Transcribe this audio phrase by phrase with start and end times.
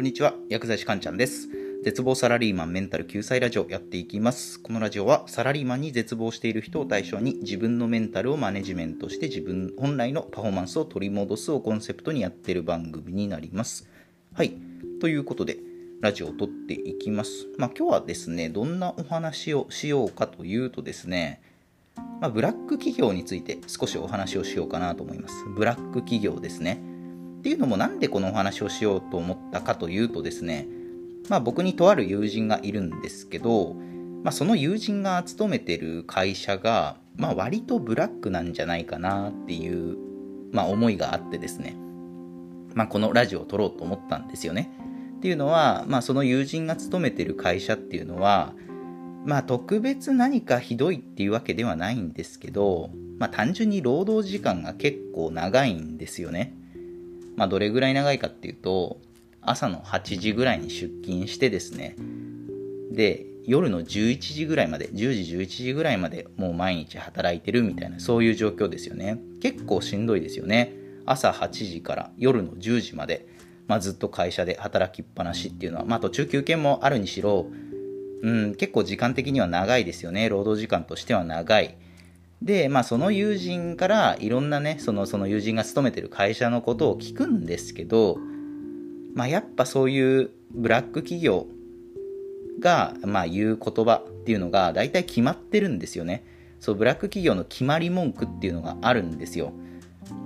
[0.00, 1.50] こんにちは、薬剤師かんちゃんです。
[1.84, 4.58] 絶望サラリーマンメンタル救済ラジオやっていきます。
[4.58, 13.90] このラジオはサラリーマンに絶望している人を対象に自分のメンタルをマネジメントして自分本来のパフォーマンスを取り戻すをコンセプトにやってる番組になります。
[14.32, 14.54] はい。
[15.02, 15.58] ということで、
[16.00, 17.48] ラジオを撮っていきます。
[17.58, 21.42] まあ今日はですね、どんなお話をしようかというとですね、
[22.22, 25.34] まあ、ブラック企業について少しお話をしようかなと思います。
[25.54, 26.89] ブラック企業ですね。
[27.40, 30.68] っていうのもなんでこのお話をしようと思ったかというとですね、
[31.30, 33.74] まあ、僕にとある友人がいるんですけど、
[34.22, 39.96] まあ、その友人が勤めてる会社が、まあ、割とブラックなんじゃないかなっていう、
[40.52, 41.76] まあ、思いがあってですね、
[42.74, 44.70] まあ、このラジオを撮ろうと思ったんですよね。
[45.16, 48.52] っていうのは、まあ、その友人が勤めてる会社っていうのは、
[49.24, 56.54] まあ、特別何かひどいっていうわけではないんですけど、まあ、単純に労働時間が結構長いんですよね。
[57.40, 59.00] まあ、どれぐらい長いかっていうと、
[59.40, 61.96] 朝の8時ぐらいに出勤してですね、
[62.92, 69.22] で、夜の11時ぐらいまで、10時、11時ぐらいまでもう毎日働いてるみたいな、そういう状況ですよね。
[69.40, 70.74] 結構しんどいですよね。
[71.06, 73.26] 朝8時から夜の10時まで、
[73.66, 77.46] まあ、ずっと会社で働きっぱなしっていうのは、まあ、途中休憩もあるにしろ、
[78.20, 80.28] うん、結構時間的には長いですよね。
[80.28, 81.74] 労働時間としては長い。
[82.42, 88.18] で、まあ、その友人からいろんなね、その、その友人が勤めてる会社のことを聞くんですけど、
[89.14, 91.46] まあ、やっぱそういうブラック企業
[92.60, 96.24] が、まあ、言う言葉っていうのが大体決まってるんですよね。
[96.60, 99.52] そう、ブラック企業の決まり文句っていうのがあるんですよ。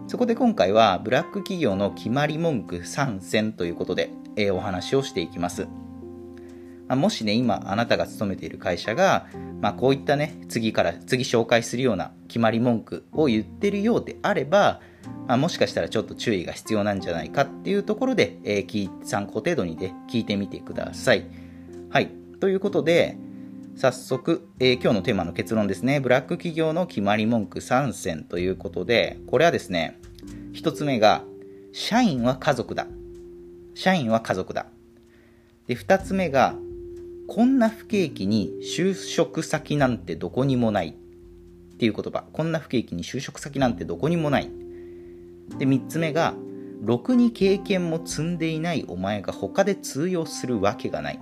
[0.07, 5.67] そこで今回は、ブラック企業の決まり文句3選ということで、えー、お話をしていきます。
[6.95, 9.27] あ、もしね、今あなたが勤めている会社が、
[9.61, 14.81] まあ、こういったね、次から次紹介するような決まり文句を言ってるようであれば、
[15.27, 21.27] まあ、もしかしたらちょっと注意が必要なんじゃないかっていうところで、えー、参考程度にね、聞いてみてください。
[21.91, 22.11] はい。
[22.41, 23.17] ということで、
[23.77, 25.99] 早速、えー、今日のテーマの結論ですね。
[25.99, 29.99] ブラック企業の決まり文句3選ということで、これはですね、
[30.53, 31.25] 1つ目が、
[31.73, 32.87] 社員は家族だ。
[33.75, 34.67] 社員は家族だ。
[35.67, 36.55] で、2つ目が、
[37.35, 42.23] こんな不景気に就職先なんてどこにもないっていう言葉。
[42.33, 44.49] こんな不景気に就職先なんてどこにもない。
[45.59, 46.35] で、3つ目が、
[46.81, 51.19] ろくに経験も積んでいないお前が他で通用するわけがない。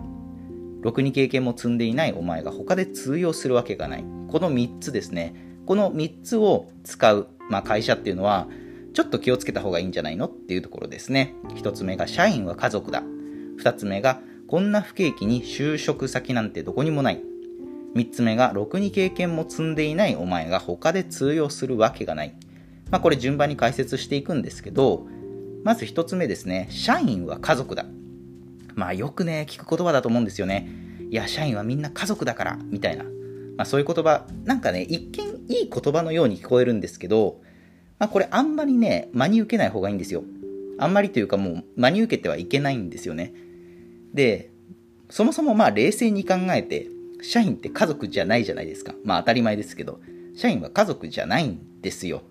[0.83, 4.05] ろくに経験も積んでいないお前が他で通用するわけがない。
[4.29, 5.35] この3つですね。
[5.65, 8.49] この3つを使う、まあ、会社っていうのは、
[8.93, 10.27] ちょっと気をつけた方がいいんじゃないの？
[10.27, 11.35] っていうところですね。
[11.55, 13.03] 1つ目が、社員は家族だ。
[13.63, 14.21] 2つ目が、
[14.53, 17.23] こんな不景気に就職先なんてどこにもない。
[17.95, 22.35] 3つ目が、ろくに経験も積んでいないお前が他で通用するわけがない。
[22.91, 25.07] まあ、これ順番に解説していくんですけど、
[25.65, 26.67] まず1つ目ですね。
[26.69, 27.87] 社員は家族だ。
[28.75, 30.69] まあよくね、聞く言葉だと思うんですよね。
[31.09, 33.05] いや、社員はみんな家族だから、みたいな。
[33.05, 37.41] まあそういう言葉、なんかね、一見いい言葉のように聞こえるんですけど、
[37.99, 40.25] まあこれあんまりね、真に受けない方がいいんですよ。
[40.79, 43.33] あんまりというかもう真に受けてはいけないんですよね。
[44.13, 44.51] で、
[45.11, 46.89] そもそもまあ冷静に考えて、
[47.23, 48.95] 社員って家族じゃないじゃないですか。
[49.05, 50.01] まあ当たり前ですけど、
[50.35, 52.23] 社員は家族じゃないんですよ。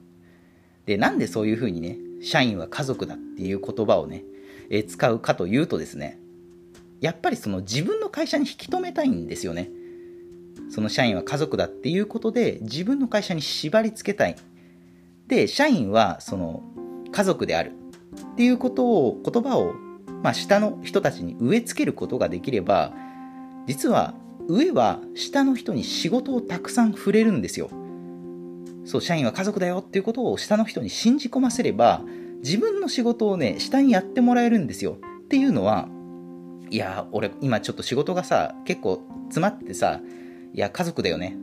[0.85, 4.23] で、なんでそういうふうにね、社員は家族だっていう言葉をね、
[4.69, 6.19] え、使うかというとですね、
[7.01, 9.69] やっぱりその自分の会社に引き止めたいんですよね。
[10.69, 14.35] その社員は家族だっていうことで自分の会社に縛り付けたい。
[15.27, 16.63] で、社員はその
[17.11, 17.71] 家族である
[18.33, 19.73] っていうことを、言葉を、
[20.23, 22.93] まあ、下の人たちに植え付けることができれば、
[23.67, 24.13] 実は
[24.47, 27.69] 上は下の人に仕事をたくさん触れるんですよ。
[28.85, 32.01] そう、社員は家族だよっていうことを下の人に信じ込ませれば、
[32.43, 34.97] 自分の仕事をね、下にやってもらえるんですよ。
[35.25, 35.87] っていうのは、
[36.69, 40.01] いや、俺今ちょっと仕事がさ、結構詰まってさ、
[40.53, 41.37] いや、家族だよね。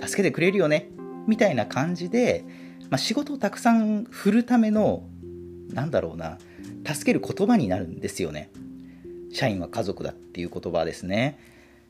[0.00, 0.90] 助けてくれるよね。
[1.26, 2.44] みたいな感じで、
[2.88, 5.04] まあ、仕事をたくさん振るための、
[5.72, 6.38] なんだろうな、
[6.86, 8.50] 助ける言葉になるんですよね。
[9.32, 11.38] 社員は家族だっていう言葉ですね。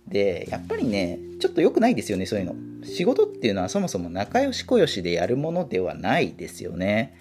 [0.07, 2.55] で、やっぱりね、ちょっと良くないですよね、そういうの。
[2.85, 7.15] 仕事っていうのはそもそも仲良し小良しでやるものではないですよね。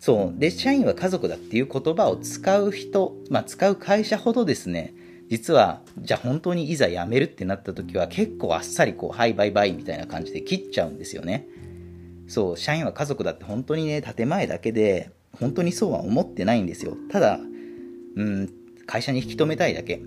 [0.00, 0.38] そう。
[0.38, 4.94] で、社員は家族だっていう言葉を使う人、まあ使う会社ほどですね、
[5.28, 11.46] 実は、じゃあ本当にいざ辞めるってなった時は結構あっさりこう、はいバイバイみたいな感じで切っちゃうんですよね。
[12.28, 16.96] そう、社員は家族だって本当にね、建前だけで、本当にそうは思ってないんですよ。
[17.10, 17.38] ただ、
[18.16, 18.50] うん、
[18.86, 20.02] 会社に引き止めたいだけ。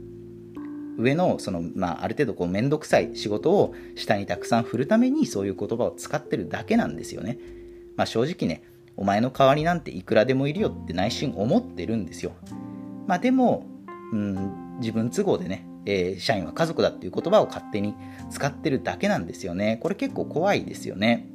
[0.97, 7.39] 上の、その、まあ、ある程度こう、めんどくさい仕事を下にたくさん振るためにそういう言葉を使ってるだけなんですよね。
[7.95, 8.63] まあ、正直ね、
[8.97, 12.33] お前の代わりなんていくらでもいるよって内心思ってるんですよ。
[13.07, 13.65] まあでも、
[14.11, 17.95] うん、自分都合でね、えー、社員は家族だっていう言葉を勝手に
[18.29, 19.79] 使ってるだけなんですよね。
[19.81, 21.27] これ結構怖いですよね。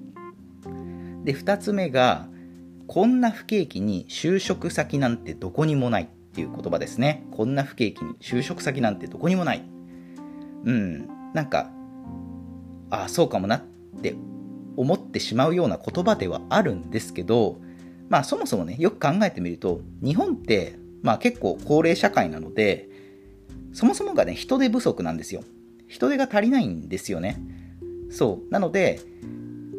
[1.25, 2.29] で、2つ目が、
[2.87, 7.27] こんな不景気に就職先なんてどこにもないっていう言葉ですね。
[7.33, 9.63] こんな不景気に就職先なんてどこにもない。
[10.65, 11.71] うん、なんか、
[12.91, 13.63] ああ、そうかもなっ
[14.03, 14.15] て
[14.77, 17.59] 思ってしまうような言葉ではあるんですけど、
[18.09, 22.89] まあそもそもね、よく考えてみると、日本って、まあ結構高齢社会なので、
[23.73, 25.43] そもそもがね、人手不足なんですよ。
[25.89, 27.41] 人手が足りないんですよね。
[28.11, 28.53] そう。
[28.53, 29.01] なので、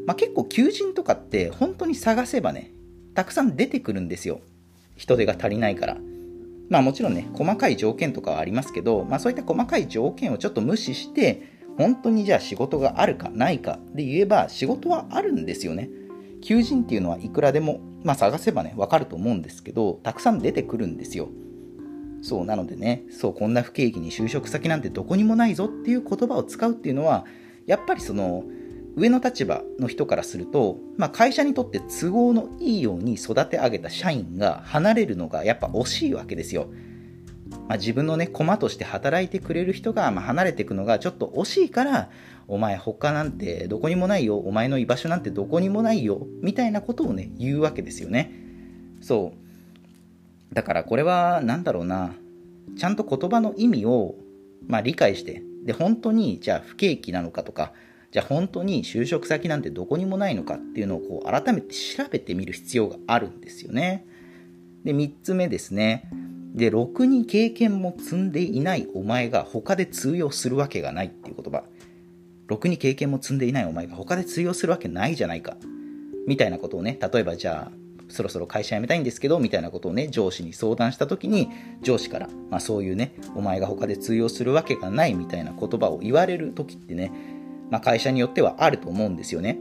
[0.06, 2.72] まあ、結構求人とかって本当に探せばね、
[3.18, 4.42] たくさん出てくるんですよ。
[4.96, 5.98] 人手が足りないから。
[6.70, 11.42] まあもちろんね、細かい条件とかはありますけど、まあそういった細かい条件をちょっと無視して、
[11.80, 15.90] 本当にじゃあ仕事があるかないかで言えば仕事はあるんですよね。
[16.44, 21.30] 求人っていうのはいくらでも、まあ探せばね、わかると思うんですけど、たくさん出てくるんですよ。
[22.22, 27.26] そうなのでねそうこんな不景気に就職先なんてどこにもないぞっていう言葉を使うっていうのは
[27.66, 28.44] やっぱりその
[28.98, 36.68] 上の立場の人からすると、まあ、会社にとって都合のいいように育て上げた社員が離れるのがやっぱ惜しいわけですよ。
[37.70, 42.10] まあ、自分のね、駒として働いてくれる人が、ま離れていくのがちょっと惜しいから、
[42.48, 48.32] お前他なんてどこにもないよ、お前の居場所なんてどこにもないよ、みたいなことをね、言うわけですよね。
[49.02, 49.48] そう。
[50.54, 52.14] だからこれは何だろうな
[52.78, 54.16] ちゃんと言葉の意味を、
[54.68, 57.74] まあ、理解してで本当にじゃあ不景気なのかとか
[58.18, 64.08] じゃあ本当に就職先なんてどこにもないのかっていうのをこう改めて調べてみる必要があるんですよね。
[64.84, 66.10] で3つ目ですね。
[66.56, 71.66] でろくに経験も積んでいないお前が他で通用するわけがないっていう言葉。
[72.48, 75.56] ろくに経験も積んでいないお前が他で通用するわけないじゃないか。
[76.26, 77.72] みたいなことをね例えばじゃあ
[78.10, 81.50] そろそろ会社辞めたいんですけど、みたいなことをね、上司に相談した時に、
[81.82, 87.12] 上司から、まあそういうね、お前が他で通用するわけがないみたいな言葉を言われる時ってね、
[87.70, 89.60] まあ会社によってはあると思うんですよね。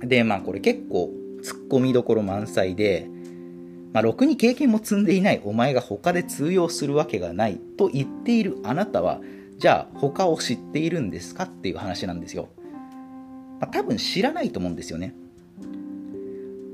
[0.00, 1.10] で、まあこれ結構
[1.42, 3.08] 突っ込みどころ満載で、
[3.92, 9.20] まあ、ろくに経験も積んでいないお前が他で通用するわけがないと言っているあなたは、
[9.58, 11.44] じゃあ他を知っているんですか？
[11.44, 12.48] っていう話なんですよ。
[13.60, 15.14] まあ、多分知らないと思うんですよね。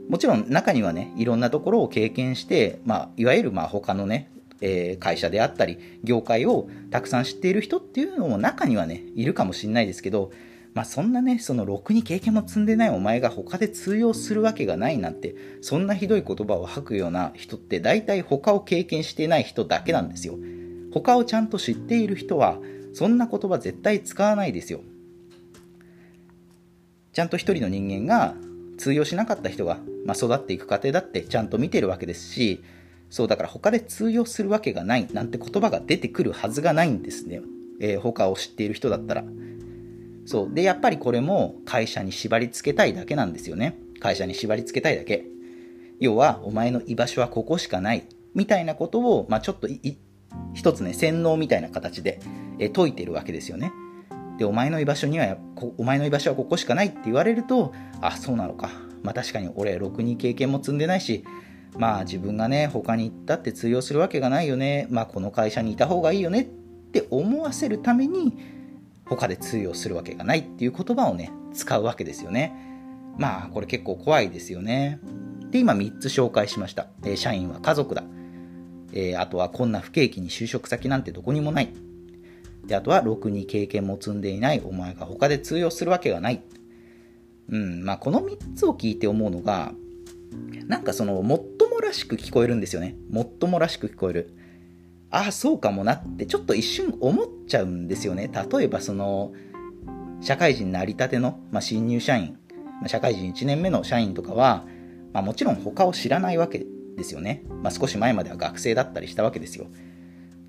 [0.09, 4.31] もちろん中にはね、いろんなところを経験して、まあ、いわゆるまあ他のね、
[4.61, 10.31] え、会社であったり、業界をたくさん知っている人っていうのも中にはね、いるかもしれないですけど、
[10.75, 20.39] まあそんなね、そのろくに経験も積んでないお前が他で通用するわけがないなんて、そんなひどい言葉を吐くような人って大体他を経験してない人だけなんですよ。
[20.93, 22.59] 他をちゃんと知っている人は、
[22.93, 24.81] そんな言葉絶対使わないですよ。
[27.13, 28.35] ちゃんと一人の人間が
[28.77, 32.63] 通用しなかった人がまあ、育っていく過程だってちゃんと見てるわけですし、
[33.11, 37.41] そうだから他で通用するわけがないなんて言葉が出てくるはずがないんですね。
[37.81, 39.25] えー、他を知っている人だったら。
[40.25, 40.55] そう。
[40.55, 43.79] で、やっぱりこれも会社に縛り付けたいだけなんですよね。
[44.01, 45.25] 会社に縛り付けたいだけ。
[46.01, 48.07] 要は、お前の居場所はここしかない。
[48.35, 49.69] みたいなことを、まあ、ちょっと
[50.53, 52.21] 一つね、洗脳みたいな形で、
[52.59, 53.73] えー、解いてるわけですよね。
[54.39, 55.37] で、お前の居場所には、
[55.79, 58.71] お前の居場所はここしかないって言われると、あ、そうなのか。
[59.03, 61.25] まあ確かに俺、ろくに経験も積んでないし、
[61.79, 64.87] まあ自分がね、他に行ったって通用するわけがないよね。
[64.91, 66.45] まあこの会社にいた方がいいよねっ
[66.93, 68.37] て思わせるために、
[69.05, 72.55] 他で通用するわけがないっていう言葉をね、使うわけですよね。
[73.19, 75.01] まあこれ結構怖いですよね。
[75.51, 76.89] で、今3つ紹介しました。
[77.05, 78.03] えー、社員は家族だ。
[78.93, 81.73] えー、あとはこんな不景気に就職先なんてどこにもない。
[82.67, 86.43] で、あとは、ろくに経験も積んでいないお前が他で通用するわけがない。
[87.49, 89.73] うん、まあ、この3つを聞いて思うのが、
[90.67, 92.97] なんかその、もっともらしく聞こえるんですよね。
[93.11, 94.35] もっともらしく聞こえる。
[95.11, 98.31] ああ、そうかもなってちょっと一瞬思っちゃうんですよね。
[98.51, 99.33] 例えばその、
[100.21, 102.39] 社会人なりたての、まあ、新入社員、
[102.81, 104.67] まあ、社会人1年目の社員とかは、
[105.13, 106.67] まあ、もちろん他を知らないわけ
[106.97, 107.45] ですよね。
[107.63, 109.67] まあ、少し前までは学生だったりしたわけですよ。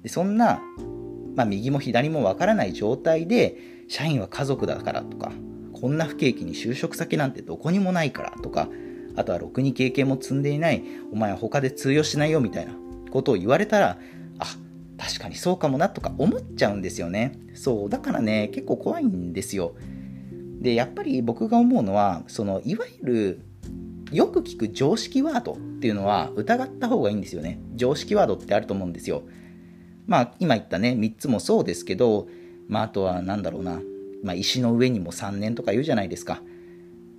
[0.03, 0.61] でそんな、
[1.35, 5.31] まあ、右も左もわからない状態で、社員は家族だからとか、
[5.73, 8.69] こんな不景気に就職先なんてどこにもないからとか、
[9.17, 12.73] あとはろくに経験も積んでいない、お前は他で通用しないよみたいな
[13.11, 13.97] ことを言われたら、
[14.39, 14.45] あ、
[14.97, 17.39] 確かにそうかもなとか思っちゃうんですよね。
[17.55, 19.75] そう、だからね、結構怖いんですよ。
[20.61, 23.39] で、やっぱり僕が思うのは、その、いわゆる、
[24.11, 27.59] よく聞く常識ワードっていうのは疑った方がいいんですよね。
[27.75, 29.23] 常識ワードってあると思うんですよ。
[30.05, 32.27] まあ、今言ったね、3つもそうですけど、
[32.67, 33.81] まあ、あとは何だろうな、
[34.23, 36.41] まあ、石の上にも3年とか言うじゃないですか。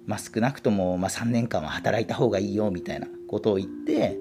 [0.09, 4.19] まあ、少なくともま3年間は働いた方がいいよみたいなことを言って、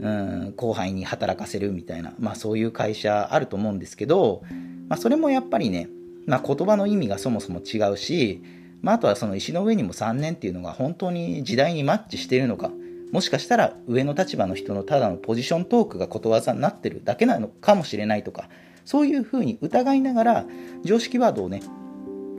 [0.00, 4.42] うん後輩に働かせるみたいな、まあ、そういう会社あると思うんですけど、
[4.88, 5.88] まあ、それもやっぱりね、
[6.26, 8.42] まあ、言葉の意味がそもそも違うし、
[8.82, 12.70] まあ、あとはその石の上にも3年っていうのが本当に時代にマッチしているのか
[13.10, 18.48] もしかしたら上の立場の人のただのポジショントークがことわざになってるだけなのかもしれないとか
[18.84, 20.46] そういうふうに疑いながら
[20.84, 21.62] 常識ワードをね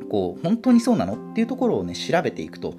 [0.10, 1.32] こう本当にそうなの？
[1.32, 2.76] っていうところをね調べていくと、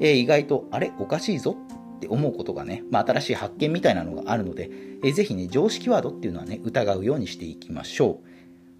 [0.00, 0.92] えー、意外とあれ？
[0.98, 1.56] おかしいぞ？
[1.96, 4.70] って思うことがね、まあ、新しい発見みたいなのがあるので、
[5.04, 8.26] えー、ぜひね常識ワードっていうのはね疑うようにしていきましょう。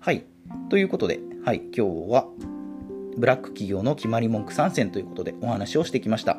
[0.00, 0.24] はい。
[0.68, 2.26] ということで、はい、今日は
[3.16, 6.38] ブラック企業の決まり文句参戦ということでお話をしてきました。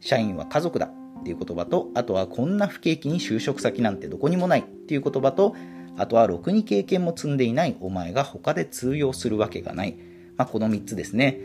[0.00, 5.56] 社員は家族だっていう言葉とあとはこんな不景気に就職先なんてどこにもないっていう言葉と
[5.96, 9.96] あとはろくに経験も積んでいないお前が他で通用するわけがない。
[10.38, 11.38] まあ、この3つですね。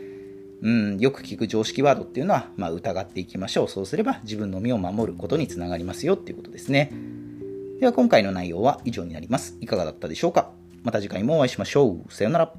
[0.62, 3.68] うん、よく聞く常識ワードっていうのは、まあ、疑っていきましょう。
[3.68, 6.90] そうすれば自分の身を守ることにつながりますよっていうことですね。
[7.80, 9.58] では今回の内容は以上になります。
[9.60, 10.52] いかがだったでしょうか？
[10.84, 12.14] また次回もお会いしましょう。
[12.14, 12.54] さようなら。